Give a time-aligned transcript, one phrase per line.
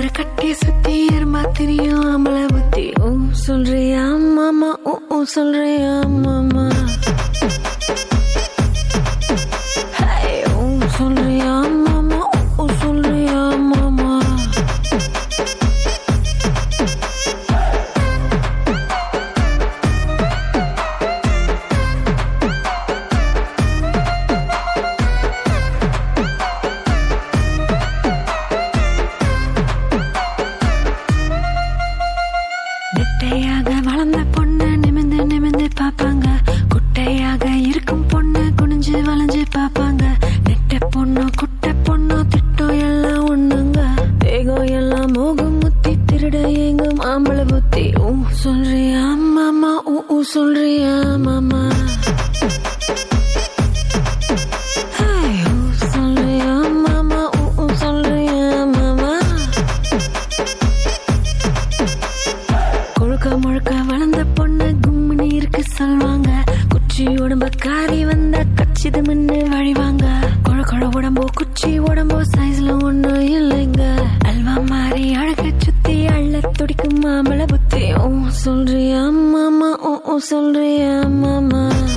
[0.00, 3.08] கர கட்டி சுத்தி எருமா தெரியும் அம்பள புத்தி ஓ
[3.40, 4.04] சொல்றியா
[4.36, 4.70] மாமா?
[5.10, 5.92] ஓ சொல்றியா
[6.22, 6.64] மாமா?
[46.20, 47.90] திருட எங்கும் ஆம்பளை புத்தி.
[47.90, 49.82] ஊ சொல்றியா மாமா?
[50.10, 51.68] ஊ சொல்றியா மாமா?
[63.86, 66.28] வளர்ந்த பொண்ணு கும்மினி இருக்கு சொல்வாங்க.
[66.68, 70.18] குச்சி உடம்பு காரி வந்த கச்சிதம் வழிவாங்க.
[70.44, 72.22] கொழ கொழ உடம்போ குச்சி உடம்போ
[77.00, 78.30] mamá, la boteo.
[78.30, 81.89] Sonríe, mamá, oh, oh, sonríe, mamá.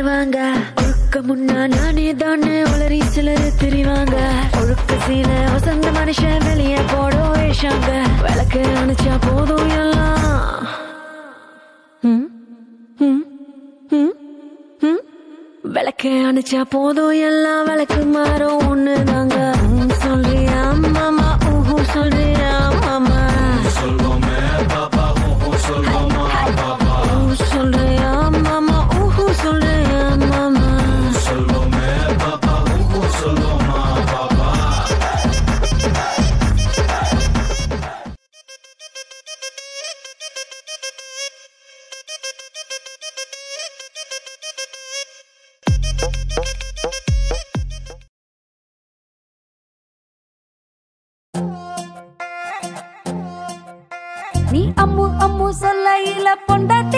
[0.00, 0.40] ஆடுவாங்க
[0.80, 4.16] ஒழுக்க முன்னா நானே தானே உளறி சிலர் திரிவாங்க.
[4.60, 7.88] ஒழுக்க சீன வசந்த மனுஷன் வெளியே போட வேஷாங்க
[8.22, 10.66] விளக்கு அணைச்சா போதும் எல்லாம்.
[15.74, 17.64] விளக்கு அணைச்சா போதும் எல்லாம்.
[17.70, 19.36] விளக்கு மாறும் ஒன்று தாங்க
[54.52, 56.97] నీ అమ్ము అమ్ము సల్లయిల పొండతి